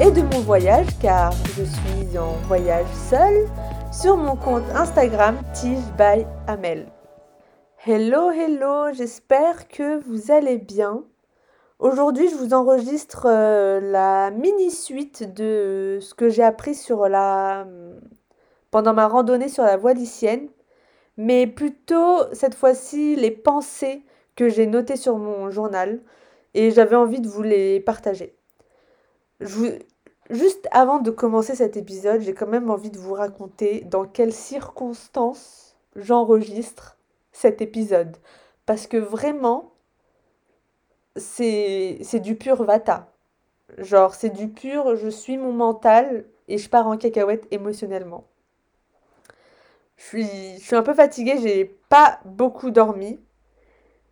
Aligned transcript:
et 0.00 0.10
de 0.10 0.22
mon 0.22 0.40
voyage 0.40 0.86
car 1.00 1.32
je 1.56 1.64
suis 1.64 2.18
en 2.18 2.32
voyage 2.46 2.86
seule 3.10 3.46
sur 3.92 4.16
mon 4.16 4.36
compte 4.36 4.64
Instagram 4.74 5.36
Tige 5.52 5.78
by 5.96 6.24
Amel. 6.46 6.86
Hello, 7.84 8.30
hello, 8.30 8.92
j'espère 8.92 9.68
que 9.68 9.98
vous 10.00 10.30
allez 10.30 10.58
bien. 10.58 11.04
Aujourd'hui, 11.78 12.28
je 12.28 12.36
vous 12.36 12.54
enregistre 12.54 13.26
euh, 13.28 13.80
la 13.80 14.30
mini 14.30 14.70
suite 14.70 15.34
de 15.34 15.98
ce 16.00 16.14
que 16.14 16.28
j'ai 16.28 16.44
appris 16.44 16.74
sur 16.74 17.08
la 17.08 17.66
pendant 18.70 18.94
ma 18.94 19.08
randonnée 19.08 19.48
sur 19.48 19.64
la 19.64 19.76
voie 19.76 19.94
lycienne, 19.94 20.48
mais 21.16 21.46
plutôt 21.46 22.22
cette 22.32 22.54
fois-ci 22.54 23.16
les 23.16 23.30
pensées 23.30 24.04
que 24.36 24.48
j'ai 24.48 24.66
notées 24.66 24.96
sur 24.96 25.18
mon 25.18 25.50
journal 25.50 26.00
et 26.54 26.70
j'avais 26.70 26.96
envie 26.96 27.20
de 27.20 27.28
vous 27.28 27.42
les 27.42 27.80
partager. 27.80 28.37
Juste 29.40 30.68
avant 30.72 30.98
de 30.98 31.10
commencer 31.10 31.54
cet 31.54 31.76
épisode, 31.76 32.20
j'ai 32.20 32.34
quand 32.34 32.46
même 32.46 32.70
envie 32.70 32.90
de 32.90 32.98
vous 32.98 33.14
raconter 33.14 33.80
dans 33.82 34.04
quelles 34.04 34.32
circonstances 34.32 35.76
j'enregistre 35.96 36.98
cet 37.32 37.62
épisode. 37.62 38.16
Parce 38.66 38.86
que 38.86 38.96
vraiment, 38.96 39.72
c'est 41.16 42.20
du 42.20 42.34
pur 42.34 42.62
vata. 42.64 43.12
Genre, 43.78 44.14
c'est 44.14 44.30
du 44.30 44.48
pur, 44.48 44.96
je 44.96 45.08
suis 45.08 45.38
mon 45.38 45.52
mental 45.52 46.24
et 46.48 46.58
je 46.58 46.68
pars 46.68 46.86
en 46.86 46.96
cacahuète 46.96 47.46
émotionnellement. 47.50 48.24
Je 49.96 50.04
suis, 50.04 50.58
je 50.58 50.64
suis 50.64 50.76
un 50.76 50.82
peu 50.82 50.94
fatiguée, 50.94 51.38
j'ai 51.42 51.64
pas 51.88 52.20
beaucoup 52.24 52.70
dormi. 52.70 53.18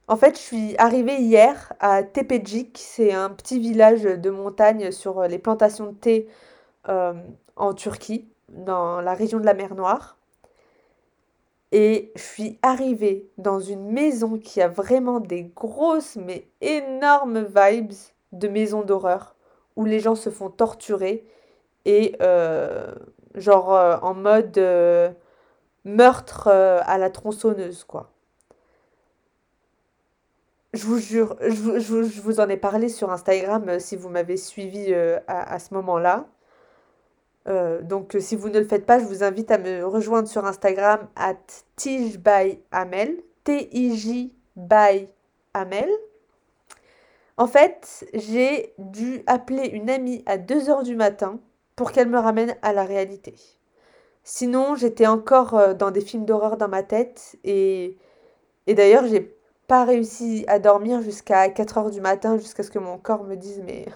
En 0.09 0.17
fait, 0.17 0.37
je 0.37 0.41
suis 0.41 0.77
arrivée 0.79 1.17
hier 1.17 1.73
à 1.81 2.05
Tepecik, 2.05 2.79
c'est 2.79 3.13
un 3.13 3.29
petit 3.29 3.59
village 3.59 4.03
de 4.03 4.31
montagne 4.31 4.93
sur 4.93 5.23
les 5.23 5.39
plantations 5.41 5.87
de 5.87 5.97
thé 5.97 6.29
euh, 6.89 7.13
en 7.57 7.75
Turquie, 7.75 8.29
dans 8.49 9.01
la 9.01 9.15
région 9.15 9.41
de 9.41 9.45
la 9.45 9.55
mer 9.55 9.75
Noire. 9.75 10.17
Et 11.73 12.13
je 12.15 12.23
suis 12.23 12.59
arrivée 12.63 13.29
dans 13.37 13.59
une 13.59 13.91
maison 13.91 14.39
qui 14.39 14.63
a 14.63 14.69
vraiment 14.69 15.19
des 15.19 15.43
grosses 15.43 16.15
mais 16.15 16.47
énormes 16.61 17.45
vibes 17.45 17.93
de 18.31 18.47
maison 18.47 18.83
d'horreur, 18.83 19.35
où 19.75 19.85
les 19.85 19.99
gens 19.99 20.15
se 20.15 20.31
font 20.31 20.51
torturer 20.51 21.27
et 21.85 22.15
euh, 22.23 22.95
genre 23.35 23.75
euh, 23.75 23.97
en 24.03 24.15
mode 24.15 24.57
meurtre 25.85 26.47
à 26.47 26.97
la 26.97 27.11
tronçonneuse, 27.11 27.83
quoi 27.83 28.13
je 30.77 30.87
vous 30.87 30.99
jure, 30.99 31.37
je 31.41 32.21
vous, 32.21 32.41
en 32.41 32.49
ai 32.49 32.57
parlé 32.57 32.89
sur 32.89 33.11
Instagram 33.11 33.69
euh, 33.69 33.79
si 33.79 33.97
vous 33.97 34.09
m'avez 34.09 34.37
suivi 34.37 34.87
euh, 34.91 35.19
à, 35.27 35.59
ce 35.59 35.75
moment-là. 35.75 36.27
Euh, 37.49 37.81
donc 37.83 38.17
si 38.21 38.37
vous 38.37 38.49
ne 38.49 38.59
le 38.59 38.67
faites 38.67 38.87
pas, 38.87 38.99
je 38.99 39.05
vous 39.05 39.25
invite 39.25 39.51
à 39.51 39.59
me 39.59 39.85
rejoindre 39.85 40.29
sur 40.29 40.45
Instagram 40.45 41.09
at 41.17 41.37
tijbyamel, 41.77 43.17
T-I-J 43.45 44.35
by 44.57 45.09
Amel. 45.55 45.89
En 47.39 47.47
fait, 47.47 48.07
j'ai 48.15 48.75
dû 48.79 49.23
appeler 49.27 49.69
une 49.69 49.91
amie 49.91 50.23
à 50.27 50.39
2h 50.39 50.85
du 50.85 50.97
matin 50.97 51.39
pour 51.77 51.93
qu'elle 51.93 52.09
me 52.09 52.19
ramène 52.19 52.57
à 52.63 52.73
la 52.73 52.85
réalité. 52.85 53.35
Sinon, 54.25 54.75
j'étais 54.75 55.07
encore 55.07 55.75
dans 55.77 55.91
des 55.91 56.01
films 56.01 56.25
d'horreur 56.25 56.57
dans 56.57 56.69
ma 56.69 56.83
tête 56.83 57.37
et, 57.45 57.99
et 58.67 58.75
d'ailleurs, 58.75 59.07
j'ai 59.07 59.36
pas 59.67 59.85
réussi 59.85 60.45
à 60.49 60.59
dormir 60.59 61.03
jusqu'à 61.03 61.49
4 61.49 61.79
heures 61.79 61.91
du 61.91 62.01
matin, 62.01 62.39
jusqu'à 62.39 62.63
ce 62.63 62.71
que 62.71 62.79
mon 62.79 62.99
corps 62.99 63.25
me 63.25 63.37
dise 63.37 63.63
mais 63.65 63.87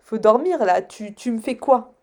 faut 0.00 0.18
dormir 0.18 0.64
là, 0.64 0.82
tu, 0.82 1.14
tu 1.14 1.32
me 1.32 1.40
fais 1.40 1.56
quoi? 1.56 1.94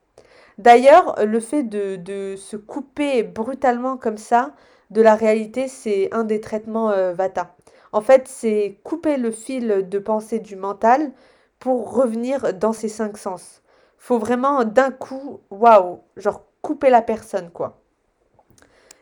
D'ailleurs, 0.57 1.15
le 1.25 1.39
fait 1.39 1.63
de, 1.63 1.95
de, 1.95 2.35
se 2.35 2.57
couper 2.57 3.23
brutalement 3.23 3.97
comme 3.97 4.17
ça 4.17 4.51
de 4.91 5.01
la 5.01 5.15
réalité, 5.15 5.67
c'est 5.67 6.13
un 6.13 6.23
des 6.23 6.41
traitements 6.41 6.91
euh, 6.91 7.13
Vata. 7.13 7.55
En 7.91 8.01
fait, 8.01 8.27
c'est 8.27 8.79
couper 8.83 9.17
le 9.17 9.31
fil 9.31 9.87
de 9.89 9.99
pensée 9.99 10.39
du 10.39 10.55
mental 10.55 11.11
pour 11.59 11.93
revenir 11.93 12.53
dans 12.53 12.73
ses 12.73 12.89
cinq 12.89 13.17
sens. 13.17 13.61
Faut 13.97 14.19
vraiment 14.19 14.65
d'un 14.65 14.91
coup, 14.91 15.39
waouh, 15.49 16.01
genre 16.17 16.43
couper 16.61 16.89
la 16.89 17.01
personne 17.01 17.49
quoi. 17.51 17.79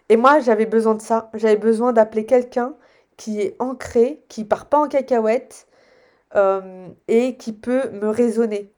Et 0.09 0.17
moi, 0.17 0.39
j'avais 0.41 0.65
besoin 0.65 0.95
de 0.95 1.01
ça. 1.01 1.29
J'avais 1.33 1.55
besoin 1.55 1.93
d'appeler 1.93 2.25
quelqu'un 2.25 2.75
qui 3.21 3.39
est 3.39 3.55
ancré, 3.59 4.23
qui 4.29 4.45
part 4.45 4.65
pas 4.65 4.79
en 4.79 4.87
cacahuète 4.87 5.67
euh, 6.35 6.87
et 7.07 7.37
qui 7.37 7.53
peut 7.53 7.91
me 7.91 8.09
raisonner. 8.09 8.73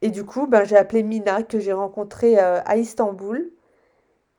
Et 0.00 0.10
du 0.10 0.24
coup, 0.24 0.48
ben, 0.48 0.64
j'ai 0.64 0.76
appelé 0.76 1.04
Mina 1.04 1.44
que 1.44 1.60
j'ai 1.60 1.72
rencontrée 1.72 2.40
euh, 2.40 2.60
à 2.64 2.76
Istanbul 2.76 3.52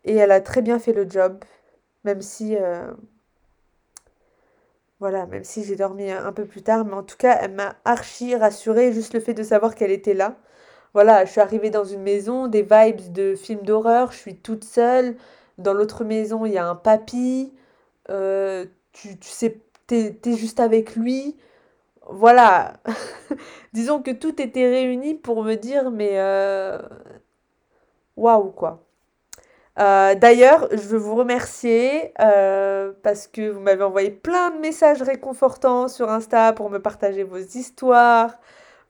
et 0.04 0.16
elle 0.18 0.32
a 0.32 0.42
très 0.42 0.62
bien 0.62 0.78
fait 0.78 0.92
le 0.92 1.10
job, 1.10 1.40
même 2.04 2.22
si 2.22 2.58
euh, 2.58 2.92
voilà, 5.00 5.26
même 5.26 5.46
si 5.46 5.64
j'ai 5.64 5.78
dormi 5.78 6.12
un 6.12 6.34
peu 6.34 6.44
plus 6.44 6.62
tard, 6.62 6.84
mais 6.84 6.94
en 6.94 7.04
tout 7.04 7.18
cas, 7.18 7.38
elle 7.42 7.54
m'a 7.54 7.78
archi 7.86 8.36
rassurée 8.36 8.92
juste 8.92 9.14
le 9.14 9.22
fait 9.22 9.34
de 9.34 9.44
savoir 9.44 9.74
qu'elle 9.74 9.92
était 9.92 10.14
là. 10.14 10.36
Voilà, 10.94 11.24
je 11.24 11.32
suis 11.32 11.40
arrivée 11.40 11.70
dans 11.70 11.86
une 11.86 12.02
maison, 12.02 12.48
des 12.48 12.62
vibes 12.62 13.14
de 13.14 13.36
film 13.36 13.62
d'horreur, 13.62 14.12
je 14.12 14.18
suis 14.18 14.36
toute 14.36 14.66
seule. 14.66 15.16
Dans 15.60 15.74
l'autre 15.74 16.04
maison, 16.04 16.46
il 16.46 16.52
y 16.52 16.58
a 16.58 16.68
un 16.68 16.76
papy 16.76 17.54
tu, 18.94 19.18
tu 19.20 19.30
sais, 19.30 19.60
t'es, 19.88 20.20
es 20.26 20.38
juste 20.38 20.60
avec 20.60 20.96
lui. 20.96 21.36
Voilà. 22.10 22.76
Disons 23.74 24.02
que 24.02 24.12
tout 24.12 24.42
était 24.42 24.70
réuni 24.70 25.16
pour 25.16 25.44
me 25.44 25.56
dire, 25.56 25.92
mais 25.92 26.20
euh, 26.20 26.80
waouh, 28.18 28.52
quoi. 28.52 28.86
Euh, 29.80 30.14
d'ailleurs, 30.16 30.68
je 30.72 30.78
veux 30.78 31.00
vous 31.00 31.16
remercier 31.16 32.14
euh, 32.22 32.94
parce 33.02 33.28
que 33.28 33.50
vous 33.50 33.60
m'avez 33.60 33.84
envoyé 33.84 34.12
plein 34.12 34.52
de 34.52 34.60
messages 34.60 35.02
réconfortants 35.02 35.88
sur 35.88 36.12
Insta 36.12 36.54
pour 36.54 36.70
me 36.70 36.80
partager 36.80 37.24
vos 37.24 37.40
histoires, 37.40 38.38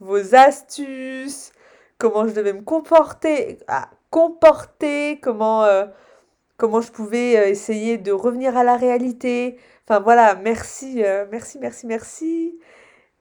vos 0.01 0.35
astuces, 0.35 1.53
comment 1.97 2.27
je 2.27 2.33
devais 2.33 2.51
me 2.53 2.63
comporter, 2.63 3.59
ah, 3.67 3.89
comporter, 4.09 5.19
comment, 5.21 5.65
comment 6.57 6.81
je 6.81 6.91
pouvais 6.91 7.49
essayer 7.49 7.97
de 7.97 8.11
revenir 8.11 8.57
à 8.57 8.65
la 8.65 8.75
réalité, 8.75 9.57
Enfin 9.87 9.99
voilà, 9.99 10.35
merci, 10.35 11.03
euh, 11.03 11.25
merci, 11.29 11.59
merci, 11.59 11.87
merci. 11.87 12.59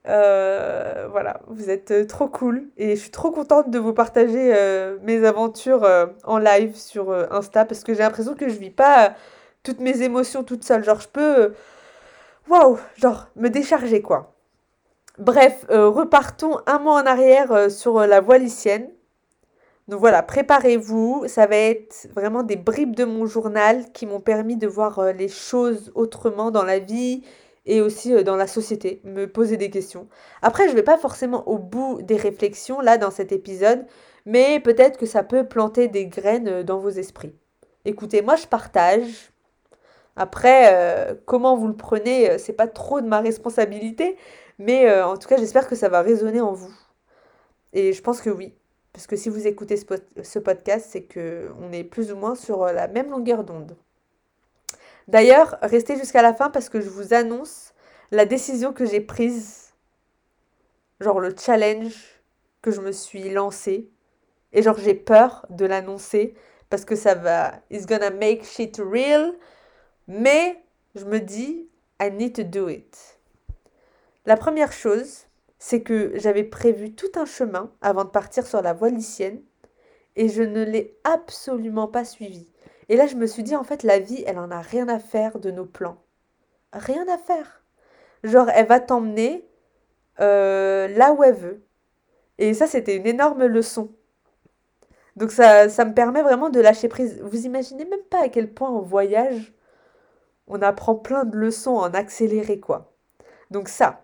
Euh, 0.07 1.07
voilà, 1.11 1.41
vous 1.47 1.69
êtes 1.69 1.91
euh, 1.91 2.05
trop 2.05 2.27
cool 2.27 2.69
et 2.77 2.95
je 2.95 3.01
suis 3.01 3.11
trop 3.11 3.31
contente 3.31 3.69
de 3.69 3.79
vous 3.79 3.93
partager 3.93 4.53
mes 5.01 5.25
aventures 5.25 5.87
en 6.23 6.37
live 6.37 6.75
sur 6.75 7.11
Insta 7.33 7.65
parce 7.65 7.83
que 7.83 7.93
j'ai 7.93 7.99
l'impression 7.99 8.35
que 8.35 8.49
je 8.49 8.55
vis 8.55 8.69
pas 8.69 9.15
toutes 9.63 9.79
mes 9.79 10.01
émotions 10.03 10.43
toute 10.43 10.63
seule. 10.63 10.83
Genre, 10.83 11.01
je 11.01 11.07
peux, 11.09 11.53
waouh, 12.49 12.79
genre 12.97 13.27
me 13.35 13.49
décharger 13.49 14.01
quoi. 14.01 14.33
Bref, 15.19 15.65
repartons 15.69 16.59
un 16.65 16.79
mois 16.79 17.01
en 17.01 17.05
arrière 17.05 17.71
sur 17.71 17.99
la 18.07 18.21
voie 18.21 18.37
lycienne. 18.37 18.89
Donc 19.89 19.99
voilà, 19.99 20.23
préparez-vous, 20.23 21.25
ça 21.27 21.45
va 21.45 21.57
être 21.57 22.07
vraiment 22.15 22.43
des 22.43 22.55
bribes 22.55 22.95
de 22.95 23.03
mon 23.03 23.25
journal 23.25 23.91
qui 23.91 24.05
m'ont 24.05 24.21
permis 24.21 24.55
de 24.55 24.67
voir 24.67 24.99
euh, 24.99 25.11
les 25.11 25.27
choses 25.27 25.91
autrement 25.93 26.51
dans 26.51 26.63
la 26.63 26.79
vie 26.79 27.23
et 27.65 27.81
aussi 27.81 28.13
euh, 28.13 28.23
dans 28.23 28.37
la 28.37 28.47
société, 28.47 29.01
me 29.03 29.25
poser 29.25 29.57
des 29.57 29.69
questions. 29.69 30.07
Après, 30.41 30.65
je 30.65 30.71
ne 30.71 30.75
vais 30.75 30.83
pas 30.83 30.97
forcément 30.97 31.45
au 31.49 31.57
bout 31.57 32.01
des 32.01 32.15
réflexions 32.15 32.79
là 32.79 32.97
dans 32.97 33.11
cet 33.11 33.33
épisode, 33.33 33.85
mais 34.25 34.61
peut-être 34.61 34.97
que 34.97 35.05
ça 35.05 35.21
peut 35.21 35.45
planter 35.47 35.89
des 35.89 36.07
graines 36.07 36.47
euh, 36.47 36.63
dans 36.63 36.79
vos 36.79 36.89
esprits. 36.89 37.35
Écoutez, 37.83 38.21
moi 38.21 38.37
je 38.37 38.47
partage. 38.47 39.31
Après, 40.15 41.17
comment 41.25 41.57
vous 41.57 41.67
le 41.67 41.75
prenez, 41.75 42.37
c'est 42.37 42.53
pas 42.53 42.67
trop 42.67 43.01
de 43.01 43.07
ma 43.07 43.19
responsabilité, 43.19 44.15
mais 44.59 45.01
en 45.01 45.17
tout 45.17 45.27
cas, 45.27 45.37
j'espère 45.37 45.67
que 45.67 45.75
ça 45.75 45.89
va 45.89 46.03
résonner 46.03 46.39
en 46.39 46.53
vous. 46.53 46.71
Et 47.73 47.93
je 47.93 48.01
pense 48.03 48.21
que 48.21 48.29
oui. 48.29 48.53
Parce 48.93 49.07
que 49.07 49.15
si 49.15 49.29
vous 49.29 49.47
écoutez 49.47 49.75
ce, 49.75 50.39
podcast, 50.39 50.87
c'est 50.91 51.03
qu'on 51.03 51.71
est 51.71 51.83
plus 51.83 52.11
ou 52.11 52.15
moins 52.15 52.35
sur 52.35 52.63
euh, 52.63 52.71
la 52.71 52.87
même 52.87 53.09
longueur 53.09 53.43
d'onde. 53.43 53.75
D'ailleurs, 55.07 55.57
restez 55.63 55.97
jusqu'à 55.97 56.21
la 56.21 56.33
fin 56.33 56.51
parce 56.51 56.69
que 56.69 56.79
je 56.79 56.89
vous 56.89 57.13
annonce 57.13 57.73
la 58.11 58.25
décision 58.25 58.71
que 58.71 58.85
j'ai 58.85 59.01
prise, 59.01 59.73
genre 60.99 61.19
le 61.19 61.35
challenge 61.35 62.21
que 62.61 62.69
je 62.69 62.81
me 62.81 62.91
suis 62.91 63.29
lancé. 63.29 63.89
Et 64.53 64.61
genre, 64.61 64.77
j'ai 64.77 64.93
peur 64.93 65.47
de 65.49 65.65
l'annoncer 65.65 66.35
parce 66.69 66.85
que 66.85 66.95
ça 66.95 67.15
va, 67.15 67.55
it's 67.71 67.87
gonna 67.87 68.11
make 68.11 68.45
shit 68.45 68.77
real. 68.77 69.33
Mais 70.07 70.63
je 70.93 71.05
me 71.05 71.19
dis, 71.19 71.67
I 71.99 72.11
need 72.11 72.35
to 72.35 72.43
do 72.43 72.69
it. 72.69 73.19
La 74.27 74.37
première 74.37 74.71
chose, 74.71 75.25
c'est 75.65 75.81
que 75.81 76.11
j'avais 76.15 76.43
prévu 76.43 76.93
tout 76.93 77.11
un 77.15 77.23
chemin 77.23 77.71
avant 77.81 78.03
de 78.03 78.09
partir 78.09 78.45
sur 78.45 78.61
la 78.61 78.73
voie 78.73 78.89
lycienne 78.89 79.41
et 80.17 80.27
je 80.27 80.43
ne 80.43 80.61
l'ai 80.61 80.99
absolument 81.05 81.87
pas 81.87 82.03
suivi. 82.03 82.51
Et 82.89 82.97
là, 82.97 83.07
je 83.07 83.15
me 83.15 83.25
suis 83.25 83.43
dit, 83.43 83.55
en 83.55 83.63
fait, 83.63 83.83
la 83.83 83.97
vie, 83.97 84.25
elle 84.27 84.39
en 84.39 84.51
a 84.51 84.59
rien 84.59 84.89
à 84.89 84.99
faire 84.99 85.39
de 85.39 85.51
nos 85.51 85.63
plans. 85.63 86.03
Rien 86.73 87.07
à 87.07 87.17
faire. 87.17 87.63
Genre, 88.25 88.49
elle 88.49 88.65
va 88.67 88.81
t'emmener 88.81 89.47
euh, 90.19 90.89
là 90.89 91.13
où 91.13 91.23
elle 91.23 91.35
veut. 91.35 91.63
Et 92.39 92.53
ça, 92.53 92.67
c'était 92.67 92.97
une 92.97 93.07
énorme 93.07 93.45
leçon. 93.45 93.89
Donc 95.15 95.31
ça, 95.31 95.69
ça 95.69 95.85
me 95.85 95.93
permet 95.93 96.23
vraiment 96.23 96.49
de 96.49 96.59
lâcher 96.59 96.89
prise. 96.89 97.21
Vous 97.21 97.45
imaginez 97.45 97.85
même 97.85 98.03
pas 98.09 98.23
à 98.23 98.27
quel 98.27 98.53
point 98.53 98.69
en 98.69 98.81
voyage, 98.81 99.53
on 100.47 100.61
apprend 100.61 100.95
plein 100.95 101.23
de 101.23 101.37
leçons 101.37 101.77
en 101.77 101.93
accéléré, 101.93 102.59
quoi. 102.59 102.93
Donc 103.49 103.69
ça. 103.69 104.02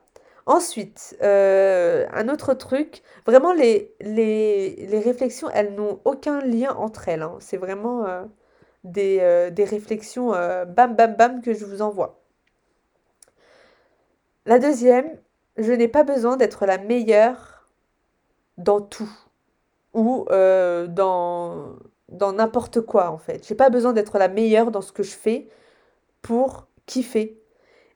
Ensuite, 0.50 1.16
euh, 1.24 2.06
un 2.12 2.28
autre 2.28 2.54
truc, 2.56 3.04
vraiment 3.26 3.54
les, 3.54 3.96
les, 4.02 4.76
les 4.88 5.00
réflexions, 5.00 5.50
elles 5.52 5.76
n'ont 5.76 6.02
aucun 6.06 6.42
lien 6.42 6.76
entre 6.76 7.08
elles. 7.08 7.22
hein. 7.22 7.38
C'est 7.40 7.58
vraiment 7.58 8.06
euh, 8.08 8.26
des, 8.84 9.20
euh, 9.22 9.52
des 9.52 9.66
réflexions 9.66 10.32
bam 10.32 10.96
bam 10.96 11.16
bam 11.18 11.42
que 11.42 11.54
je 11.54 11.66
vous 11.66 11.82
envoie. 11.84 12.22
La 14.46 14.60
deuxième, 14.60 15.18
je 15.58 15.72
n'ai 15.72 15.88
pas 15.88 16.04
besoin 16.04 16.38
d'être 16.38 16.66
la 16.66 16.78
meilleure 16.78 17.68
dans 18.58 18.82
tout 18.82 19.10
ou 19.94 20.26
dans 20.30 21.76
dans 22.10 22.34
n'importe 22.34 22.82
quoi 22.82 23.12
en 23.12 23.18
fait. 23.20 23.48
J'ai 23.48 23.56
pas 23.56 23.70
besoin 23.70 23.94
d'être 23.94 24.18
la 24.20 24.30
meilleure 24.30 24.72
dans 24.72 24.82
ce 24.82 24.92
que 24.94 25.04
je 25.04 25.16
fais 25.16 25.50
pour 26.24 26.68
kiffer. 26.88 27.42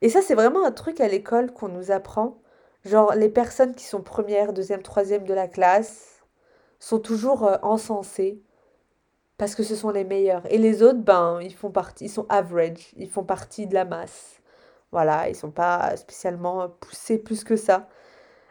Et 0.02 0.10
ça, 0.10 0.22
c'est 0.24 0.36
vraiment 0.36 0.66
un 0.66 0.72
truc 0.74 1.02
à 1.02 1.10
l'école 1.10 1.54
qu'on 1.54 1.70
nous 1.70 1.92
apprend. 1.92 2.43
Genre, 2.86 3.14
les 3.16 3.30
personnes 3.30 3.76
qui 3.76 3.86
sont 3.86 4.02
première, 4.02 4.54
deuxième, 4.54 4.82
troisième 4.82 5.26
de 5.26 5.34
la 5.34 5.48
classe 5.48 6.24
sont 6.80 7.00
toujours 7.00 7.46
euh, 7.46 7.58
encensées 7.62 8.42
parce 9.38 9.56
que 9.56 9.64
ce 9.64 9.76
sont 9.76 9.90
les 9.90 10.04
meilleurs. 10.04 10.44
Et 10.52 10.58
les 10.58 10.84
autres, 10.84 11.00
ben, 11.00 11.40
ils 11.42 11.54
font 11.54 11.72
partie, 11.72 12.06
ils 12.06 12.10
sont 12.10 12.26
average, 12.30 12.94
ils 12.98 13.10
font 13.10 13.24
partie 13.24 13.68
de 13.68 13.74
la 13.74 13.86
masse. 13.86 14.42
Voilà, 14.92 15.30
ils 15.30 15.36
sont 15.36 15.52
pas 15.52 15.96
spécialement 15.98 16.70
poussés 16.70 17.18
plus 17.18 17.44
que 17.44 17.56
ça. 17.56 17.88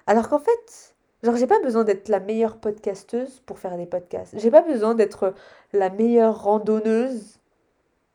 Alors 0.06 0.29
qu'en 0.29 0.40
fait, 0.40 0.94
genre, 1.23 1.37
j'ai 1.37 1.46
pas 1.46 1.61
besoin 1.61 1.84
d'être 1.84 2.08
la 2.08 2.20
meilleure 2.20 2.56
podcasteuse 2.56 3.40
pour 3.46 3.58
faire 3.58 3.76
des 3.76 3.87
podcasts. 3.87 4.38
J'ai 4.38 4.50
pas 4.50 4.62
besoin 4.62 4.94
d'être 4.94 5.34
la 5.73 5.90
meilleure 5.90 6.43
randonneuse 6.43 7.38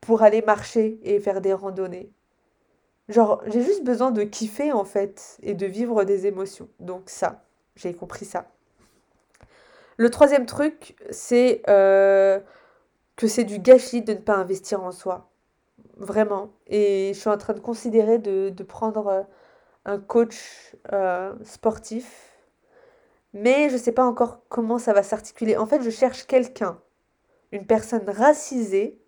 pour 0.01 0.23
aller 0.23 0.41
marcher 0.41 0.99
et 1.03 1.19
faire 1.19 1.41
des 1.41 1.53
randonnées. 1.53 2.11
Genre, 3.09 3.41
j'ai 3.47 3.61
juste 3.61 3.83
besoin 3.83 4.11
de 4.11 4.23
kiffer 4.23 4.73
en 4.73 4.83
fait 4.83 5.37
et 5.41 5.53
de 5.53 5.65
vivre 5.65 6.03
des 6.03 6.27
émotions. 6.27 6.67
Donc 6.79 7.03
ça, 7.09 7.43
j'ai 7.75 7.93
compris 7.93 8.25
ça. 8.25 8.47
Le 9.95 10.09
troisième 10.09 10.45
truc, 10.45 10.95
c'est 11.09 11.61
euh, 11.69 12.39
que 13.15 13.27
c'est 13.27 13.45
du 13.45 13.59
gâchis 13.59 14.01
de 14.01 14.13
ne 14.13 14.19
pas 14.19 14.35
investir 14.35 14.83
en 14.83 14.91
soi. 14.91 15.29
Vraiment. 15.95 16.51
Et 16.67 17.11
je 17.13 17.19
suis 17.19 17.29
en 17.29 17.37
train 17.37 17.53
de 17.53 17.59
considérer 17.59 18.19
de, 18.19 18.63
prendre 18.63 19.07
euh, 19.07 19.23
un 19.85 19.99
coach 19.99 20.75
euh, 20.91 21.33
sportif. 21.43 22.33
Mais 23.33 23.69
je 23.69 23.73
ne 23.73 23.79
sais 23.79 23.91
pas 23.91 24.05
encore 24.05 24.41
comment 24.49 24.77
ça 24.77 24.93
va 24.93 25.01
s'articuler. 25.01 25.57
En 25.57 25.65
fait, 25.65 25.81
je 25.81 25.89
cherche 25.89 26.27
quelqu'un, 26.27 26.79
une 27.51 27.65
personne 27.65 28.07
racisée, 28.07 29.01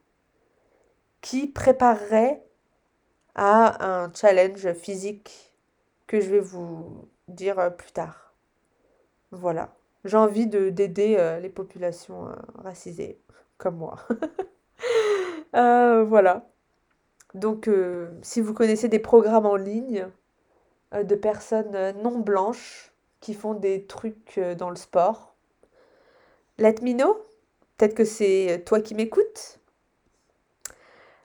qui 1.21 1.47
préparerait 1.47 2.48
à 3.35 3.85
un 3.85 4.13
challenge 4.13 4.73
physique 4.73 5.53
que 6.07 6.19
je 6.19 6.29
vais 6.29 6.39
vous 6.39 7.07
dire 7.27 7.59
euh, 7.59 7.69
plus 7.69 7.91
tard. 7.91 8.33
Voilà. 9.31 9.75
J'ai 10.05 10.17
envie 10.17 10.47
de 10.47 10.69
d'aider 10.69 11.15
euh, 11.19 11.39
les 11.39 11.49
populations 11.49 12.27
euh, 12.27 12.33
racisées 12.55 13.19
comme 13.57 13.77
moi. 13.77 13.97
voilà. 15.53 16.49
Donc, 17.35 17.69
si 18.23 18.41
vous 18.41 18.55
connaissez 18.55 18.87
des 18.87 18.97
programmes 18.97 19.45
en 19.45 19.55
ligne 19.55 20.07
de 20.93 21.15
personnes 21.15 21.93
non 22.01 22.17
blanches 22.17 22.91
qui 23.19 23.35
font 23.35 23.53
des 23.53 23.85
trucs 23.85 24.39
dans 24.57 24.71
le 24.71 24.75
sport, 24.75 25.35
let 26.57 26.75
me 26.81 26.93
know. 26.93 27.19
Peut-être 27.77 27.93
que 27.93 28.05
c'est 28.05 28.63
toi 28.65 28.79
qui 28.79 28.95
m'écoutes. 28.95 29.58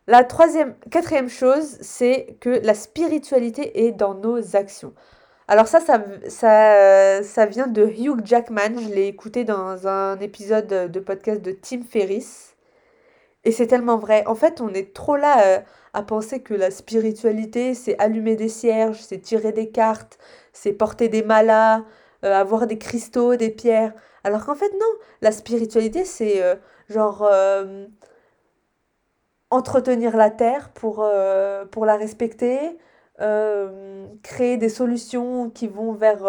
La 0.07 0.23
troisième, 0.23 0.75
quatrième 0.91 1.31
chose, 1.31 1.79
c'est 1.81 2.37
que 2.41 2.51
la 2.51 2.75
spiritualité 2.75 3.87
est 3.87 3.93
dans 3.93 4.15
nos 4.15 4.55
actions. 4.55 4.93
Alors 5.49 5.67
ça, 5.67 5.81
ça, 6.29 7.47
vient 7.47 7.67
de 7.67 7.87
Hugh 7.87 8.21
Jackman. 8.25 8.79
Je 8.79 8.93
l'ai 8.95 9.07
écouté 9.07 9.45
dans 9.45 9.89
un 9.89 10.19
épisode 10.21 10.91
de 10.91 11.01
podcast 11.01 11.41
de 11.41 11.53
Tim 11.53 11.83
Ferriss. 11.89 12.55
Et 13.45 13.53
c'est 13.53 13.67
tellement 13.67 13.97
vrai. 13.97 14.25
En 14.27 14.35
fait, 14.35 14.61
on 14.61 14.75
est 14.75 14.93
trop 14.95 15.17
là 15.17 15.43
euh, 15.47 15.61
à 15.95 16.03
penser 16.03 16.41
que 16.41 16.55
la 16.55 16.71
spiritualité, 16.71 17.75
c'est 17.75 17.99
allumer 17.99 18.37
des 18.37 18.49
cierges, 18.49 19.01
c'est 19.01 19.19
tirer 19.21 19.53
des 19.53 19.71
cartes, 19.71 20.19
c'est 20.53 20.73
porter 20.73 21.09
des 21.09 21.23
malas, 21.23 21.83
euh, 22.25 22.33
avoir 22.35 22.67
des 22.67 22.79
cristaux, 22.79 23.37
des 23.37 23.51
pierres. 23.51 23.93
Alors 24.23 24.45
qu'en 24.45 24.55
fait, 24.55 24.73
non. 24.73 24.87
La 25.23 25.33
spiritualité, 25.33 26.05
c'est 26.05 26.43
euh, 26.43 26.57
genre 26.89 27.27
entretenir 29.55 30.17
la 30.17 30.31
terre 30.31 30.71
pour, 30.71 31.01
euh, 31.03 31.65
pour 31.65 31.87
la 31.87 31.97
respecter, 31.97 32.77
euh, 33.21 34.07
créer 34.23 34.57
des 34.57 34.69
solutions 34.69 35.49
qui 35.49 35.69
vont 35.69 35.93
vers 35.93 36.27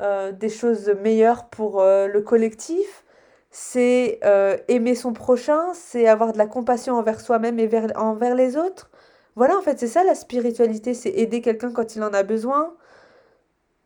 euh, 0.00 0.32
des 0.32 0.50
choses 0.50 0.88
meilleures 1.02 1.46
pour 1.46 1.82
le 1.82 2.20
collectif. 2.20 3.04
C'est 3.50 4.20
aimer 4.68 4.94
son 4.94 5.12
prochain, 5.12 5.72
c'est 5.74 6.08
avoir 6.08 6.32
de 6.32 6.38
la 6.38 6.46
compassion 6.46 6.94
envers 6.94 7.20
soi-même 7.20 7.58
et 7.58 7.66
vers, 7.66 7.92
envers 7.96 8.34
les 8.34 8.56
autres. 8.56 8.90
Voilà, 9.36 9.56
en 9.56 9.62
fait, 9.62 9.78
c'est 9.78 9.88
ça 9.88 10.04
la 10.04 10.14
spiritualité, 10.14 10.94
c'est 10.94 11.10
aider 11.10 11.40
quelqu'un 11.40 11.72
quand 11.72 11.96
il 11.96 12.02
en 12.02 12.12
a 12.12 12.22
besoin. 12.22 12.74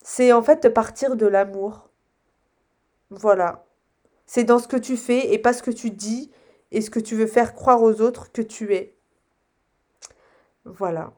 C'est 0.03 0.33
en 0.33 0.43
fait 0.43 0.69
partir 0.73 1.17
de 1.17 1.27
l'amour. 1.27 1.91
Voilà. 3.11 3.65
C'est 4.27 4.45
dans 4.45 4.59
ce 4.59 4.69
que 4.69 4.77
tu 4.77 4.97
fais 4.97 5.33
et 5.33 5.39
pas 5.39 5.53
ce 5.53 5.63
que 5.63 5.71
tu 5.71 5.91
dis 5.91 6.31
et 6.73 6.81
ce 6.81 6.91
que 6.91 7.01
tu 7.01 7.15
veux 7.15 7.27
faire 7.27 7.55
croire 7.55 7.83
aux 7.83 8.01
autres 8.01 8.33
que 8.33 8.43
tu 8.43 8.75
es. 8.75 8.95
Voilà. 10.65 11.13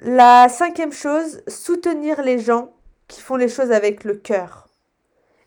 La 0.00 0.48
cinquième 0.48 0.92
chose, 0.92 1.42
soutenir 1.48 2.22
les 2.22 2.38
gens 2.38 2.72
qui 3.08 3.20
font 3.20 3.36
les 3.36 3.48
choses 3.48 3.72
avec 3.72 4.04
le 4.04 4.14
cœur. 4.14 4.68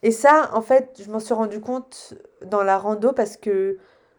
Et 0.04 0.12
ça, 0.12 0.50
en 0.54 0.62
fait, 0.62 1.02
je 1.04 1.10
m'en 1.12 1.20
suis 1.20 1.34
rendu 1.34 1.62
compte 1.62 2.16
dans 2.44 2.64
la 2.64 2.78
rando 2.78 3.14
parce 3.14 3.38
que 3.38 3.78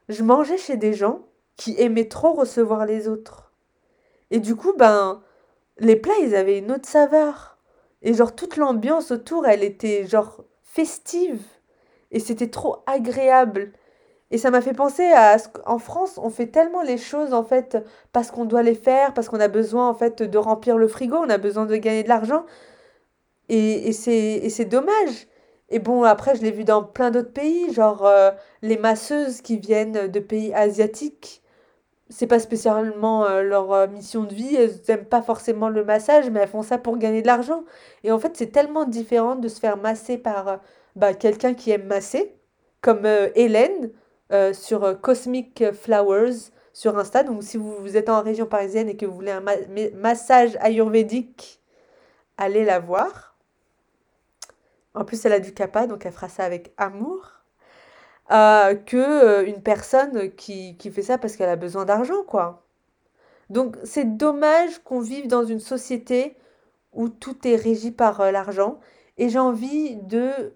je 0.09 0.23
mangeais 0.23 0.57
chez 0.57 0.77
des 0.77 0.95
gens 0.95 1.27
qui 1.57 1.75
aimaient 1.79 2.09
trop 2.09 2.33
recevoir 2.33 2.87
les 2.87 3.09
autres. 3.09 3.53
Et 4.31 4.39
du 4.41 4.57
coup, 4.57 4.73
ben, 4.77 5.23
les 5.79 5.97
plats, 5.97 6.19
ils 6.23 6.35
avaient 6.35 6.59
une 6.59 6.73
autre 6.73 6.89
saveur. 6.89 7.59
Et 8.01 8.15
genre, 8.15 8.35
toute 8.35 8.57
l'ambiance 8.57 9.11
autour, 9.11 9.47
elle 9.47 9.63
était 9.63 10.07
genre 10.07 10.45
festive. 10.63 11.43
Et 12.11 12.21
c'était 12.21 12.51
trop 12.51 12.83
agréable. 12.87 13.73
Et 14.33 14.39
ça 14.39 14.51
m'a 14.51 14.63
fait 14.63 14.73
penser 14.73 15.05
à 15.05 15.39
ce 15.39 15.49
qu'en 15.49 15.79
France, 15.79 16.19
on 16.23 16.31
fait 16.31 16.47
tellement 16.47 16.83
les 16.83 16.97
choses 16.97 17.35
en 17.35 17.45
fait 17.45 17.77
parce 18.13 18.31
qu'on 18.31 18.47
doit 18.47 18.63
les 18.63 18.75
faire, 18.75 19.13
parce 19.13 19.29
qu'on 19.29 19.41
a 19.41 19.49
besoin 19.49 19.89
en 19.91 19.95
fait 19.95 20.23
de 20.23 20.39
remplir 20.39 20.79
le 20.79 20.89
frigo, 20.89 21.17
on 21.19 21.29
a 21.29 21.37
besoin 21.37 21.67
de 21.67 21.77
gagner 21.77 22.03
de 22.03 22.09
l'argent. 22.09 22.47
Et, 23.51 23.89
et 23.89 23.93
c'est 23.93 24.65
dommage. 24.65 25.29
Et 25.69 25.79
bon, 25.81 26.03
après, 26.05 26.35
je 26.37 26.43
l'ai 26.43 26.51
vu 26.51 26.65
dans 26.65 26.83
plein 26.83 27.11
d'autres 27.11 27.33
pays, 27.33 27.73
genre 27.75 28.07
euh, 28.07 28.31
les 28.63 28.79
masseuses 28.79 29.43
qui 29.43 29.59
viennent 29.59 30.09
de 30.09 30.21
pays 30.21 30.53
asiatiques. 30.55 31.43
C'est 32.11 32.27
pas 32.27 32.39
spécialement 32.39 33.27
euh, 33.27 33.43
leur 33.43 33.73
euh, 33.73 33.87
mission 33.89 34.25
de 34.25 34.35
vie, 34.35 34.55
elles 34.57 34.73
n'aiment 34.89 35.07
pas 35.07 35.23
forcément 35.23 35.69
le 35.69 35.85
massage, 35.85 36.31
mais 36.31 36.41
elles 36.41 36.49
font 36.49 36.63
ça 36.63 36.79
pour 36.79 36.99
gagner 36.99 37.23
de 37.23 37.27
l'argent. 37.27 37.65
Et 38.05 38.13
en 38.13 38.19
fait, 38.19 38.37
c'est 38.37 38.53
tellement 38.53 38.85
différent 38.87 39.37
de 39.37 39.49
se 39.49 39.61
faire 39.61 39.77
masser 39.77 40.19
par 40.19 40.61
bah, 40.97 41.15
quelqu'un 41.15 41.55
qui 41.55 41.71
aime 41.71 41.87
masser, 41.87 42.35
comme 42.83 43.07
Hélène 43.35 43.91
euh, 44.31 44.53
sur 44.53 44.85
euh, 44.85 44.95
Cosmic 44.95 45.73
Flowers 45.73 46.51
sur 46.73 46.99
Insta. 46.99 47.23
Donc 47.23 47.43
si 47.43 47.57
vous, 47.57 47.97
êtes 47.97 48.09
en 48.09 48.23
région 48.23 48.47
parisienne 48.47 48.89
et 48.89 48.97
que 48.97 49.07
vous 49.07 49.15
voulez 49.15 49.33
un 49.33 49.45
massage 49.95 50.57
ayurvédique, 50.61 51.61
allez 52.37 52.65
la 52.65 52.79
voir. 52.79 53.37
En 54.95 55.05
plus, 55.05 55.25
elle 55.25 55.33
a 55.33 55.41
du 55.41 55.53
kappa, 55.55 55.87
donc 55.87 56.05
elle 56.07 56.13
fera 56.13 56.29
ça 56.29 56.45
avec 56.45 56.73
amour. 56.77 57.33
Euh, 58.31 58.75
que 58.75 59.45
une 59.45 59.63
personne 59.63 60.31
qui, 60.35 60.77
qui 60.77 60.91
fait 60.91 61.03
ça 61.03 61.19
parce 61.19 61.37
qu'elle 61.37 61.49
a 61.49 61.57
besoin 61.57 61.85
d'argent, 61.85 62.23
quoi. 62.27 62.65
Donc 63.51 63.77
c'est 63.85 64.17
dommage 64.17 64.79
qu'on 64.85 65.01
vive 65.01 65.29
dans 65.29 65.45
une 65.45 65.61
société 65.61 66.37
où 66.93 67.09
tout 67.09 67.47
est 67.47 67.57
régi 67.57 67.91
par 67.91 68.31
l'argent. 68.33 68.81
Et 69.19 69.29
j'ai 69.29 69.39
envie 69.39 69.97
de 69.97 70.55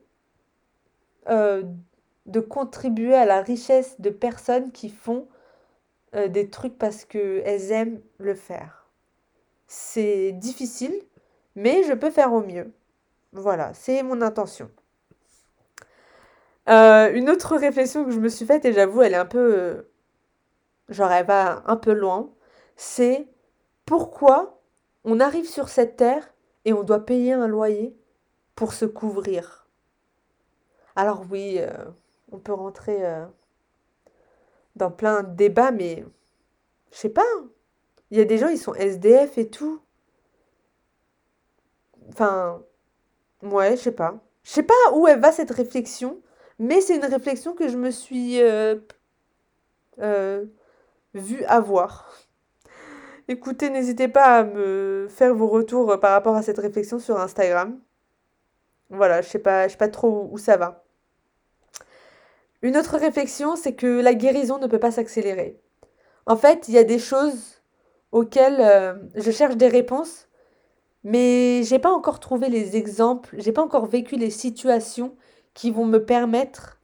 euh, 1.28 1.62
de 2.26 2.40
contribuer 2.40 3.14
à 3.14 3.24
la 3.24 3.40
richesse 3.40 4.00
de 4.00 4.10
personnes 4.10 4.72
qui 4.72 4.90
font 4.90 5.26
euh, 6.14 6.28
des 6.28 6.50
trucs 6.50 6.76
parce 6.78 7.04
qu'elles 7.04 7.72
aiment 7.72 8.00
le 8.18 8.34
faire. 8.34 8.86
C'est 9.66 10.32
difficile, 10.32 10.94
mais 11.54 11.82
je 11.84 11.92
peux 11.92 12.10
faire 12.10 12.32
au 12.32 12.40
mieux. 12.40 12.72
Voilà, 13.32 13.74
c'est 13.74 14.02
mon 14.02 14.22
intention. 14.22 14.70
Euh, 16.68 17.12
une 17.12 17.30
autre 17.30 17.56
réflexion 17.56 18.04
que 18.04 18.10
je 18.10 18.20
me 18.20 18.28
suis 18.28 18.46
faite, 18.46 18.64
et 18.64 18.72
j'avoue, 18.72 19.02
elle 19.02 19.14
est 19.14 19.16
un 19.16 19.26
peu... 19.26 19.86
genre, 20.88 21.12
elle 21.12 21.26
va 21.26 21.62
un 21.66 21.76
peu 21.76 21.92
loin, 21.92 22.30
c'est 22.76 23.28
pourquoi 23.84 24.60
on 25.04 25.20
arrive 25.20 25.48
sur 25.48 25.68
cette 25.68 25.96
terre 25.96 26.34
et 26.64 26.72
on 26.72 26.82
doit 26.82 27.06
payer 27.06 27.32
un 27.32 27.46
loyer 27.46 27.96
pour 28.56 28.72
se 28.72 28.84
couvrir? 28.84 29.68
Alors 30.96 31.24
oui, 31.30 31.58
euh, 31.58 31.70
on 32.32 32.38
peut 32.38 32.52
rentrer 32.52 33.04
euh, 33.04 33.24
dans 34.74 34.90
plein 34.90 35.22
de 35.22 35.34
débats, 35.34 35.70
mais 35.70 36.04
je 36.92 36.96
sais 36.98 37.08
pas. 37.08 37.22
Il 38.10 38.18
y 38.18 38.20
a 38.20 38.24
des 38.24 38.38
gens, 38.38 38.48
ils 38.48 38.58
sont 38.58 38.74
SDF 38.74 39.38
et 39.38 39.48
tout. 39.48 39.80
Enfin, 42.08 42.62
ouais, 43.42 43.76
je 43.76 43.82
sais 43.82 43.92
pas. 43.92 44.18
Je 44.44 44.50
sais 44.50 44.62
pas 44.62 44.74
où 44.94 45.08
elle 45.08 45.20
va 45.20 45.32
cette 45.32 45.50
réflexion, 45.50 46.20
mais 46.58 46.80
c'est 46.80 46.96
une 46.96 47.04
réflexion 47.04 47.54
que 47.54 47.68
je 47.68 47.76
me 47.76 47.90
suis 47.90 48.40
euh, 48.40 48.76
vue 51.14 51.44
avoir. 51.44 52.12
Écoutez, 53.28 53.70
n'hésitez 53.70 54.08
pas 54.08 54.38
à 54.38 54.44
me 54.44 55.08
faire 55.10 55.34
vos 55.34 55.48
retours 55.48 55.98
par 55.98 56.12
rapport 56.12 56.36
à 56.36 56.42
cette 56.42 56.58
réflexion 56.58 56.98
sur 56.98 57.18
Instagram. 57.18 57.80
Voilà, 58.90 59.20
je 59.22 59.28
sais 59.28 59.40
pas, 59.40 59.66
je 59.66 59.72
sais 59.72 59.78
pas 59.78 59.88
trop 59.88 60.28
où 60.30 60.38
ça 60.38 60.56
va. 60.56 60.85
Une 62.62 62.76
autre 62.76 62.96
réflexion, 62.96 63.56
c'est 63.56 63.74
que 63.74 64.00
la 64.00 64.14
guérison 64.14 64.58
ne 64.58 64.66
peut 64.66 64.78
pas 64.78 64.90
s'accélérer. 64.90 65.60
En 66.26 66.36
fait, 66.36 66.68
il 66.68 66.74
y 66.74 66.78
a 66.78 66.84
des 66.84 66.98
choses 66.98 67.62
auxquelles 68.12 68.60
euh, 68.60 68.94
je 69.14 69.30
cherche 69.30 69.56
des 69.56 69.68
réponses, 69.68 70.28
mais 71.04 71.62
j'ai 71.62 71.78
pas 71.78 71.92
encore 71.92 72.18
trouvé 72.18 72.48
les 72.48 72.76
exemples, 72.76 73.36
j'ai 73.38 73.52
pas 73.52 73.62
encore 73.62 73.86
vécu 73.86 74.16
les 74.16 74.30
situations 74.30 75.16
qui 75.54 75.70
vont 75.70 75.84
me 75.84 76.04
permettre 76.04 76.80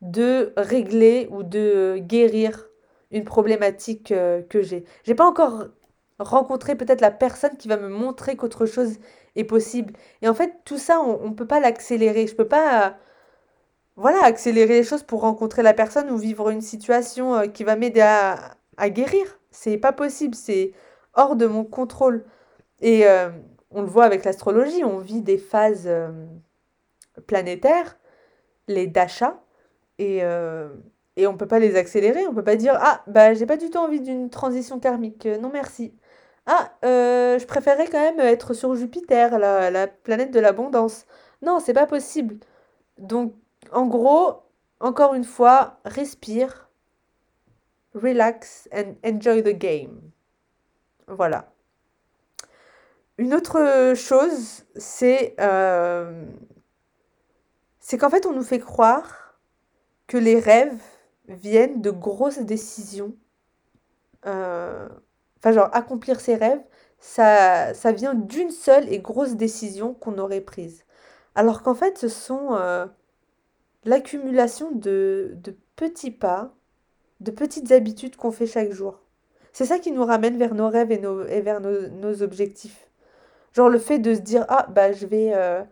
de 0.00 0.52
régler 0.56 1.28
ou 1.30 1.42
de 1.42 1.98
guérir 1.98 2.68
une 3.10 3.24
problématique 3.24 4.12
euh, 4.12 4.42
que 4.42 4.62
j'ai. 4.62 4.84
J'ai 5.04 5.14
pas 5.14 5.26
encore 5.26 5.66
rencontrer 6.18 6.76
peut-être 6.76 7.00
la 7.00 7.10
personne 7.10 7.56
qui 7.56 7.68
va 7.68 7.76
me 7.76 7.88
montrer 7.88 8.36
qu'autre 8.36 8.66
chose 8.66 8.98
est 9.36 9.44
possible. 9.44 9.94
Et 10.22 10.28
en 10.28 10.34
fait, 10.34 10.52
tout 10.64 10.78
ça, 10.78 11.00
on 11.00 11.28
ne 11.30 11.34
peut 11.34 11.46
pas 11.46 11.60
l'accélérer. 11.60 12.26
Je 12.26 12.34
peux 12.34 12.48
pas, 12.48 12.96
voilà, 13.96 14.24
accélérer 14.24 14.74
les 14.74 14.84
choses 14.84 15.02
pour 15.02 15.20
rencontrer 15.22 15.62
la 15.62 15.74
personne 15.74 16.10
ou 16.10 16.16
vivre 16.16 16.50
une 16.50 16.60
situation 16.62 17.34
euh, 17.34 17.46
qui 17.46 17.64
va 17.64 17.76
m'aider 17.76 18.00
à, 18.00 18.56
guérir. 18.90 19.38
C'est 19.50 19.76
pas 19.76 19.92
possible, 19.92 20.34
c'est 20.34 20.72
hors 21.14 21.36
de 21.36 21.46
mon 21.46 21.64
contrôle. 21.64 22.24
Et 22.80 23.06
euh, 23.06 23.30
on 23.70 23.82
le 23.82 23.88
voit 23.88 24.04
avec 24.04 24.24
l'astrologie, 24.24 24.84
on 24.84 24.98
vit 24.98 25.20
des 25.22 25.36
phases 25.38 25.84
euh, 25.86 26.08
planétaires, 27.26 27.98
les 28.68 28.86
dachas, 28.86 29.40
et, 29.98 30.22
et 31.16 31.26
on 31.26 31.36
peut 31.36 31.46
pas 31.46 31.58
les 31.58 31.76
accélérer. 31.76 32.26
On 32.26 32.34
peut 32.34 32.44
pas 32.44 32.56
dire 32.56 32.78
ah 32.80 33.02
bah 33.06 33.34
j'ai 33.34 33.46
pas 33.46 33.58
du 33.58 33.68
tout 33.70 33.78
envie 33.78 34.00
d'une 34.00 34.30
transition 34.30 34.80
karmique. 34.80 35.26
non 35.26 35.50
merci. 35.52 35.94
Ah, 36.46 36.72
je 36.82 37.44
préférais 37.46 37.86
quand 37.86 38.00
même 38.00 38.20
être 38.20 38.54
sur 38.54 38.74
Jupiter, 38.74 39.38
la, 39.38 39.70
la 39.70 39.86
planète 39.88 40.30
de 40.32 40.40
l'abondance. 40.40 41.06
Non, 41.42 41.60
c'est 41.60 41.74
pas 41.74 41.86
possible. 41.86 42.38
Donc, 42.98 43.34
en 43.72 43.86
gros, 43.86 44.42
encore 44.80 45.14
une 45.14 45.24
fois, 45.24 45.80
respire, 45.84 46.70
relax 47.94 48.68
and 48.72 48.94
enjoy 49.04 49.42
the 49.42 49.56
game. 49.56 50.00
Voilà. 51.06 51.52
Une 53.18 53.34
autre 53.34 53.92
chose, 53.94 54.64
c'est 54.76 55.34
euh, 55.40 56.24
qu'en 57.98 58.10
fait, 58.10 58.26
on 58.26 58.32
nous 58.32 58.42
fait 58.42 58.60
croire 58.60 59.36
que 60.06 60.16
les 60.16 60.40
rêves 60.40 60.80
viennent 61.28 61.82
de 61.82 61.90
grosses 61.90 62.38
décisions. 62.38 63.14
Euh, 64.26 64.88
enfin 65.38 65.52
genre 65.52 65.70
accomplir 65.72 66.20
ses 66.20 66.34
rêves, 66.34 66.62
ça, 66.98 67.72
ça 67.72 67.92
vient 67.92 68.14
d'une 68.14 68.50
seule 68.50 68.92
et 68.92 68.98
grosse 68.98 69.34
décision 69.36 69.94
qu'on 69.94 70.18
aurait 70.18 70.42
prise. 70.42 70.84
Alors 71.34 71.62
qu'en 71.62 71.74
fait, 71.74 71.96
ce 71.98 72.08
sont 72.08 72.54
euh, 72.54 72.86
l'accumulation 73.84 74.70
de, 74.72 75.32
de 75.42 75.56
petits 75.76 76.10
pas, 76.10 76.52
de 77.20 77.30
petites 77.30 77.72
habitudes 77.72 78.16
qu'on 78.16 78.32
fait 78.32 78.46
chaque 78.46 78.72
jour. 78.72 79.00
C'est 79.52 79.64
ça 79.64 79.78
qui 79.78 79.92
nous 79.92 80.04
ramène 80.04 80.38
vers 80.38 80.54
nos 80.54 80.68
rêves 80.68 80.92
et, 80.92 80.98
nos, 80.98 81.24
et 81.24 81.40
vers 81.40 81.60
nos, 81.60 81.88
nos, 81.88 82.22
objectifs. 82.22 82.88
Genre 83.52 83.68
le 83.68 83.78
fait 83.78 83.98
de 83.98 84.14
se 84.14 84.20
dire, 84.20 84.44
ah 84.48 84.66
bah 84.70 84.92
je 84.92 85.06
vais, 85.06 85.32
euh, 85.34 85.62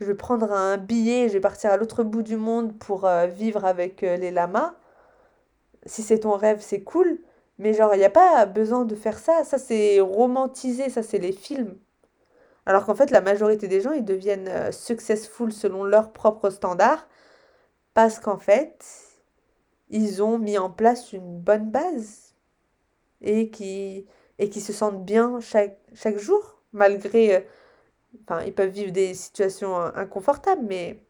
je 0.00 0.06
vais 0.06 0.14
prendre 0.14 0.52
un 0.52 0.78
billet, 0.78 1.28
je 1.28 1.34
vais 1.34 1.40
partir 1.40 1.70
à 1.70 1.76
l'autre 1.76 2.02
bout 2.02 2.22
du 2.22 2.36
monde 2.36 2.78
pour 2.78 3.04
euh, 3.04 3.26
vivre 3.26 3.64
avec 3.64 4.00
les 4.00 4.30
lamas. 4.30 4.74
Si 5.84 6.02
c'est 6.02 6.20
ton 6.20 6.32
rêve, 6.32 6.60
c'est 6.60 6.82
cool. 6.82 7.20
Mais 7.58 7.72
genre, 7.72 7.94
il 7.94 7.98
n'y 7.98 8.04
a 8.04 8.10
pas 8.10 8.44
besoin 8.46 8.84
de 8.84 8.94
faire 8.94 9.18
ça. 9.18 9.44
Ça, 9.44 9.58
c'est 9.58 10.00
romantisé. 10.00 10.90
Ça, 10.90 11.02
c'est 11.02 11.18
les 11.18 11.32
films. 11.32 11.76
Alors 12.66 12.84
qu'en 12.84 12.94
fait, 12.94 13.10
la 13.10 13.20
majorité 13.20 13.68
des 13.68 13.80
gens, 13.80 13.92
ils 13.92 14.04
deviennent 14.04 14.48
euh, 14.48 14.72
successful 14.72 15.52
selon 15.52 15.84
leurs 15.84 16.12
propres 16.12 16.50
standards. 16.50 17.06
Parce 17.96 18.18
qu'en 18.18 18.36
fait, 18.36 18.84
ils 19.88 20.22
ont 20.22 20.36
mis 20.36 20.58
en 20.58 20.68
place 20.68 21.14
une 21.14 21.38
bonne 21.40 21.70
base. 21.70 22.34
Et 23.22 23.48
qui, 23.48 24.06
se 24.38 24.74
sentent 24.74 25.02
bien 25.06 25.40
chaque, 25.40 25.78
jour. 26.18 26.60
Malgré... 26.74 27.36
Euh, 27.36 27.40
enfin, 28.24 28.42
ils 28.44 28.52
peuvent 28.52 28.68
vivre 28.68 28.92
des 28.92 29.14
situations 29.14 29.80
euh, 29.80 29.88
inconfortables. 29.94 30.60
Mais 30.66 31.00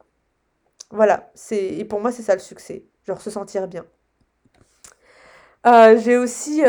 voilà. 0.91 1.29
c'est 1.35 1.75
Et 1.75 1.85
pour 1.85 2.01
moi, 2.01 2.13
c'est 2.13 2.23
ça 2.23 2.35
le 2.35 2.41
succès. 2.41 2.85
Genre 3.05 3.21
se 3.21 3.31
sentir 3.31 3.67
bien. 3.67 3.85
Euh, 5.67 5.99
j'ai 5.99 6.17
aussi, 6.17 6.63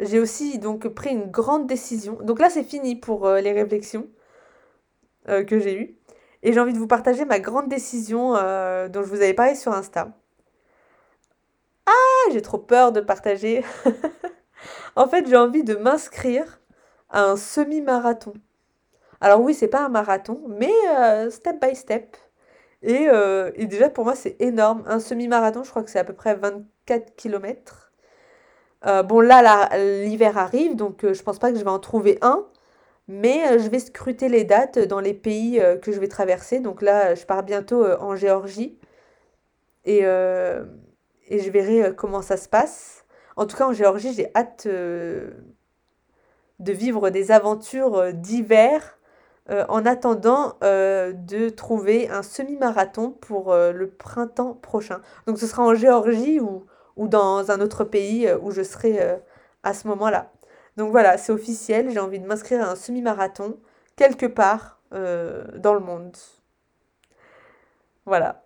j'ai 0.00 0.20
aussi 0.20 0.58
donc 0.58 0.88
pris 0.88 1.08
une 1.08 1.30
grande 1.30 1.66
décision. 1.66 2.18
Donc 2.20 2.38
là, 2.38 2.50
c'est 2.50 2.64
fini 2.64 2.96
pour 2.96 3.26
les 3.30 3.52
réflexions 3.52 4.08
que 5.24 5.58
j'ai 5.58 5.80
eues. 5.80 5.96
Et 6.46 6.52
j'ai 6.52 6.60
envie 6.60 6.72
de 6.72 6.78
vous 6.78 6.86
partager 6.86 7.24
ma 7.24 7.40
grande 7.40 7.68
décision 7.68 8.30
dont 8.32 9.02
je 9.02 9.08
vous 9.08 9.16
avais 9.16 9.34
parlé 9.34 9.56
sur 9.56 9.72
Insta. 9.72 10.08
Ah, 11.86 12.30
j'ai 12.32 12.40
trop 12.40 12.58
peur 12.58 12.92
de 12.92 13.00
partager. 13.00 13.64
en 14.96 15.08
fait, 15.08 15.26
j'ai 15.28 15.36
envie 15.36 15.64
de 15.64 15.74
m'inscrire 15.74 16.60
à 17.10 17.24
un 17.24 17.36
semi-marathon. 17.36 18.32
Alors 19.20 19.40
oui, 19.40 19.54
c'est 19.54 19.68
pas 19.68 19.84
un 19.84 19.88
marathon, 19.88 20.40
mais 20.48 20.72
step 21.30 21.60
by 21.60 21.74
step. 21.74 22.16
Et, 22.82 23.08
et 23.56 23.66
déjà, 23.66 23.90
pour 23.90 24.04
moi, 24.04 24.14
c'est 24.14 24.36
énorme. 24.40 24.84
Un 24.86 25.00
semi-marathon, 25.00 25.64
je 25.64 25.70
crois 25.70 25.82
que 25.82 25.90
c'est 25.90 25.98
à 25.98 26.04
peu 26.04 26.14
près 26.14 26.36
24 26.36 27.16
km. 27.16 27.86
Euh, 28.86 29.02
bon, 29.02 29.20
là, 29.20 29.68
l'hiver 30.04 30.38
arrive, 30.38 30.76
donc 30.76 31.04
euh, 31.04 31.14
je 31.14 31.22
pense 31.22 31.38
pas 31.38 31.50
que 31.50 31.58
je 31.58 31.64
vais 31.64 31.70
en 31.70 31.78
trouver 31.78 32.18
un. 32.22 32.44
Mais 33.08 33.46
euh, 33.46 33.58
je 33.58 33.68
vais 33.68 33.78
scruter 33.78 34.28
les 34.28 34.44
dates 34.44 34.78
dans 34.78 35.00
les 35.00 35.14
pays 35.14 35.60
que 35.82 35.92
je 35.92 36.00
vais 36.00 36.08
traverser. 36.08 36.60
Donc 36.60 36.82
là, 36.82 37.14
je 37.14 37.24
pars 37.24 37.42
bientôt 37.42 37.84
en 38.00 38.16
Géorgie. 38.16 38.78
Et, 39.84 40.02
je 40.02 41.50
verrai 41.50 41.94
comment 41.94 42.22
ça 42.22 42.36
se 42.36 42.48
passe. 42.48 43.04
En 43.36 43.46
tout 43.46 43.56
cas, 43.56 43.66
en 43.66 43.72
Géorgie, 43.72 44.12
j'ai 44.12 44.30
hâte 44.34 44.66
de 44.66 45.32
vivre 46.58 47.10
des 47.10 47.30
aventures 47.30 48.12
d'hiver 48.12 48.98
en 49.48 49.86
attendant 49.86 50.56
de 50.62 51.48
trouver 51.50 52.08
un 52.08 52.22
semi-marathon 52.22 53.10
pour 53.12 53.54
le 53.54 53.88
printemps 53.90 54.54
prochain. 54.54 55.00
Donc 55.26 55.38
ce 55.38 55.46
sera 55.46 55.62
en 55.62 55.74
Géorgie 55.74 56.40
ou 56.40 57.08
dans 57.08 57.50
un 57.50 57.60
autre 57.60 57.84
pays 57.84 58.26
euh, 58.26 58.38
où 58.40 58.50
je 58.50 58.62
serai 58.62 59.00
euh, 59.00 59.16
à 59.62 59.74
ce 59.74 59.86
moment-là. 59.88 60.32
Donc 60.76 60.90
voilà, 60.90 61.18
c'est 61.18 61.32
officiel, 61.32 61.90
j'ai 61.90 61.98
envie 61.98 62.20
de 62.20 62.26
m'inscrire 62.26 62.62
à 62.62 62.70
un 62.70 62.76
semi-marathon 62.76 63.58
quelque 63.96 64.26
part 64.26 64.80
euh, 64.92 65.44
dans 65.56 65.74
le 65.74 65.80
monde. 65.80 66.16
Voilà. 68.04 68.42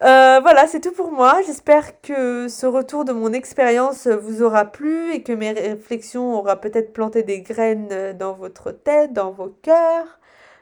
voilà, 0.00 0.66
c'est 0.66 0.80
tout 0.80 0.92
pour 0.92 1.12
moi. 1.12 1.40
J'espère 1.46 2.00
que 2.00 2.48
ce 2.48 2.66
retour 2.66 3.04
de 3.04 3.12
mon 3.12 3.32
expérience 3.32 4.06
vous 4.06 4.42
aura 4.42 4.64
plu 4.64 5.12
et 5.12 5.22
que 5.22 5.32
mes 5.32 5.52
réflexions 5.52 6.34
auront 6.38 6.56
peut-être 6.56 6.92
planté 6.92 7.22
des 7.22 7.42
graines 7.42 8.12
dans 8.18 8.32
votre 8.32 8.72
tête, 8.72 9.12
dans 9.12 9.30
vos 9.30 9.48
cœurs. 9.48 10.20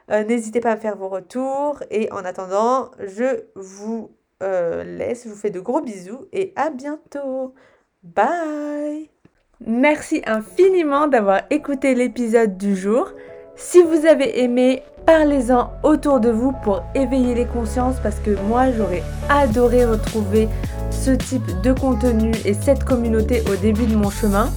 N'hésitez 0.09 0.59
pas 0.59 0.71
à 0.71 0.77
faire 0.77 0.97
vos 0.97 1.07
retours 1.07 1.81
et 1.89 2.11
en 2.11 2.25
attendant, 2.25 2.91
je 2.99 3.45
vous 3.55 4.11
euh, 4.41 4.83
laisse. 4.83 5.23
Je 5.23 5.29
vous 5.29 5.35
fais 5.35 5.49
de 5.51 5.59
gros 5.59 5.81
bisous 5.81 6.27
et 6.31 6.53
à 6.55 6.69
bientôt. 6.69 7.53
Bye 8.03 9.09
Merci 9.67 10.23
infiniment 10.25 11.07
d'avoir 11.07 11.41
écouté 11.51 11.93
l'épisode 11.93 12.57
du 12.57 12.75
jour. 12.75 13.09
Si 13.55 13.79
vous 13.83 14.07
avez 14.07 14.41
aimé, 14.41 14.81
parlez-en 15.05 15.69
autour 15.83 16.19
de 16.19 16.31
vous 16.31 16.51
pour 16.63 16.81
éveiller 16.95 17.35
les 17.35 17.45
consciences 17.45 17.97
parce 18.01 18.19
que 18.19 18.31
moi 18.47 18.71
j'aurais 18.75 19.03
adoré 19.29 19.85
retrouver 19.85 20.49
ce 20.89 21.11
type 21.11 21.61
de 21.61 21.73
contenu 21.73 22.31
et 22.43 22.55
cette 22.55 22.83
communauté 22.83 23.43
au 23.51 23.55
début 23.55 23.85
de 23.85 23.95
mon 23.95 24.09
chemin. 24.09 24.49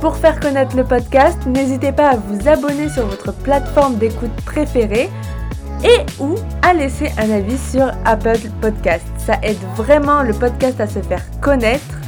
Pour 0.00 0.16
faire 0.16 0.38
connaître 0.38 0.76
le 0.76 0.84
podcast, 0.84 1.38
n'hésitez 1.46 1.90
pas 1.90 2.10
à 2.10 2.16
vous 2.16 2.48
abonner 2.48 2.88
sur 2.88 3.06
votre 3.06 3.32
plateforme 3.32 3.96
d'écoute 3.96 4.34
préférée 4.46 5.10
et 5.82 6.22
ou 6.22 6.36
à 6.62 6.72
laisser 6.72 7.10
un 7.18 7.30
avis 7.30 7.58
sur 7.58 7.90
Apple 8.04 8.38
Podcast. 8.60 9.04
Ça 9.18 9.34
aide 9.42 9.58
vraiment 9.74 10.22
le 10.22 10.34
podcast 10.34 10.80
à 10.80 10.86
se 10.86 11.00
faire 11.00 11.24
connaître 11.40 11.99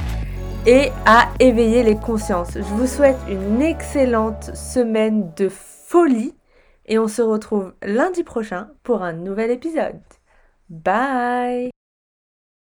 et 0.67 0.91
à 1.07 1.29
éveiller 1.41 1.83
les 1.83 1.97
consciences. 1.97 2.55
Je 2.55 2.61
vous 2.61 2.87
souhaite 2.87 3.19
une 3.29 3.61
excellente 3.63 4.55
semaine 4.55 5.33
de 5.37 5.49
folie 5.49 6.35
et 6.87 6.99
on 6.99 7.09
se 7.09 7.23
retrouve 7.23 7.75
lundi 7.83 8.23
prochain 8.23 8.69
pour 8.83 9.03
un 9.03 9.13
nouvel 9.13 9.51
épisode. 9.51 10.01
Bye 10.69 11.82